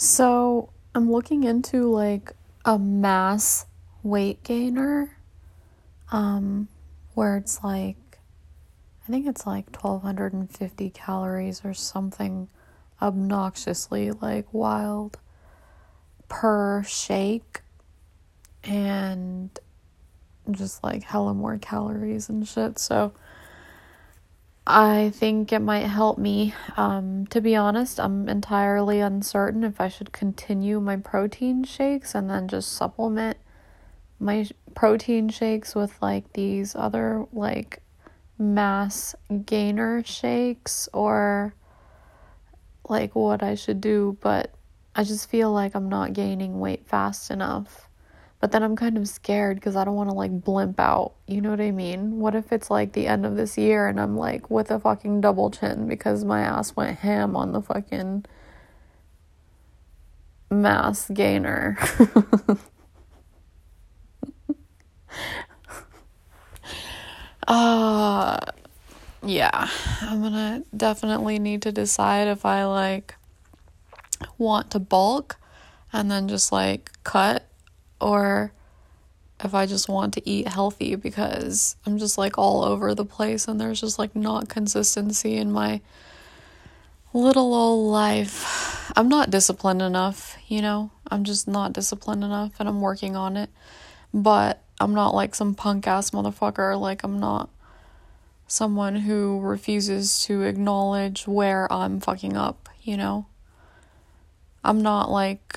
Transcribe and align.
So 0.00 0.70
I'm 0.94 1.10
looking 1.10 1.42
into 1.42 1.90
like 1.90 2.32
a 2.64 2.78
mass 2.78 3.66
weight 4.04 4.44
gainer, 4.44 5.18
um, 6.12 6.68
where 7.14 7.36
it's 7.36 7.64
like, 7.64 8.20
I 9.02 9.10
think 9.10 9.26
it's 9.26 9.44
like 9.44 9.66
1250 9.70 10.90
calories 10.90 11.62
or 11.64 11.74
something 11.74 12.48
obnoxiously 13.02 14.12
like 14.12 14.46
wild 14.54 15.18
per 16.28 16.84
shake 16.84 17.62
and 18.62 19.50
just 20.52 20.84
like 20.84 21.02
hella 21.02 21.34
more 21.34 21.58
calories 21.58 22.28
and 22.28 22.46
shit. 22.46 22.78
So 22.78 23.14
I 24.70 25.12
think 25.14 25.50
it 25.50 25.60
might 25.60 25.86
help 25.86 26.18
me. 26.18 26.52
Um, 26.76 27.26
to 27.28 27.40
be 27.40 27.56
honest, 27.56 27.98
I'm 27.98 28.28
entirely 28.28 29.00
uncertain 29.00 29.64
if 29.64 29.80
I 29.80 29.88
should 29.88 30.12
continue 30.12 30.78
my 30.78 30.96
protein 30.96 31.64
shakes 31.64 32.14
and 32.14 32.28
then 32.28 32.48
just 32.48 32.74
supplement 32.74 33.38
my 34.20 34.46
protein 34.74 35.30
shakes 35.30 35.74
with 35.74 35.96
like 36.02 36.34
these 36.34 36.76
other 36.76 37.24
like 37.32 37.80
mass 38.36 39.14
gainer 39.46 40.04
shakes 40.04 40.86
or 40.92 41.54
like 42.90 43.14
what 43.14 43.42
I 43.42 43.54
should 43.54 43.80
do, 43.80 44.18
but 44.20 44.52
I 44.94 45.02
just 45.02 45.30
feel 45.30 45.50
like 45.50 45.74
I'm 45.74 45.88
not 45.88 46.12
gaining 46.12 46.60
weight 46.60 46.86
fast 46.86 47.30
enough. 47.30 47.87
But 48.40 48.52
then 48.52 48.62
I'm 48.62 48.76
kind 48.76 48.96
of 48.96 49.08
scared 49.08 49.56
because 49.56 49.74
I 49.74 49.84
don't 49.84 49.96
want 49.96 50.10
to 50.10 50.14
like 50.14 50.44
blimp 50.44 50.78
out. 50.78 51.14
You 51.26 51.40
know 51.40 51.50
what 51.50 51.60
I 51.60 51.72
mean? 51.72 52.20
What 52.20 52.36
if 52.36 52.52
it's 52.52 52.70
like 52.70 52.92
the 52.92 53.08
end 53.08 53.26
of 53.26 53.36
this 53.36 53.58
year 53.58 53.88
and 53.88 54.00
I'm 54.00 54.16
like 54.16 54.48
with 54.48 54.70
a 54.70 54.78
fucking 54.78 55.20
double 55.20 55.50
chin 55.50 55.88
because 55.88 56.24
my 56.24 56.42
ass 56.42 56.76
went 56.76 57.00
ham 57.00 57.34
on 57.34 57.50
the 57.52 57.60
fucking 57.60 58.26
mass 60.50 61.10
gainer? 61.12 61.76
uh 67.48 68.38
yeah, 69.22 69.68
I'm 70.02 70.22
gonna 70.22 70.62
definitely 70.76 71.40
need 71.40 71.62
to 71.62 71.72
decide 71.72 72.28
if 72.28 72.46
I 72.46 72.64
like 72.66 73.16
want 74.36 74.70
to 74.70 74.78
bulk 74.78 75.38
and 75.92 76.08
then 76.08 76.28
just 76.28 76.52
like 76.52 76.92
cut 77.02 77.47
or 78.00 78.52
if 79.42 79.54
I 79.54 79.66
just 79.66 79.88
want 79.88 80.14
to 80.14 80.28
eat 80.28 80.48
healthy 80.48 80.94
because 80.96 81.76
I'm 81.86 81.98
just 81.98 82.18
like 82.18 82.38
all 82.38 82.64
over 82.64 82.94
the 82.94 83.04
place 83.04 83.46
and 83.46 83.60
there's 83.60 83.80
just 83.80 83.98
like 83.98 84.16
not 84.16 84.48
consistency 84.48 85.36
in 85.36 85.52
my 85.52 85.80
little 87.12 87.54
old 87.54 87.90
life. 87.90 88.92
I'm 88.96 89.08
not 89.08 89.30
disciplined 89.30 89.82
enough, 89.82 90.36
you 90.48 90.60
know? 90.60 90.90
I'm 91.10 91.24
just 91.24 91.46
not 91.46 91.72
disciplined 91.72 92.24
enough 92.24 92.52
and 92.58 92.68
I'm 92.68 92.80
working 92.80 93.16
on 93.16 93.36
it. 93.36 93.50
But 94.12 94.62
I'm 94.80 94.94
not 94.94 95.14
like 95.14 95.34
some 95.34 95.54
punk 95.54 95.86
ass 95.86 96.10
motherfucker. 96.10 96.78
Like, 96.80 97.02
I'm 97.02 97.18
not 97.18 97.50
someone 98.46 98.96
who 98.96 99.40
refuses 99.40 100.24
to 100.24 100.42
acknowledge 100.42 101.26
where 101.26 101.70
I'm 101.72 102.00
fucking 102.00 102.36
up, 102.36 102.68
you 102.82 102.96
know? 102.96 103.26
I'm 104.64 104.82
not 104.82 105.10
like 105.10 105.47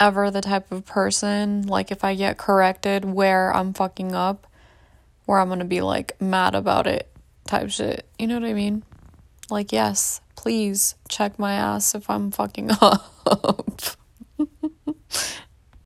ever 0.00 0.30
the 0.30 0.40
type 0.40 0.72
of 0.72 0.86
person, 0.86 1.66
like, 1.66 1.92
if 1.92 2.02
I 2.02 2.14
get 2.14 2.38
corrected 2.38 3.04
where 3.04 3.54
I'm 3.54 3.74
fucking 3.74 4.14
up, 4.14 4.46
where 5.26 5.38
I'm 5.38 5.48
gonna 5.48 5.64
be 5.64 5.80
like 5.80 6.20
mad 6.20 6.56
about 6.56 6.88
it 6.88 7.08
type 7.46 7.70
shit. 7.70 8.08
You 8.18 8.26
know 8.26 8.34
what 8.40 8.48
I 8.48 8.54
mean? 8.54 8.82
Like, 9.48 9.72
yes, 9.72 10.20
please 10.34 10.94
check 11.08 11.38
my 11.38 11.52
ass 11.52 11.94
if 11.94 12.08
I'm 12.08 12.30
fucking 12.30 12.70
up. 12.80 13.96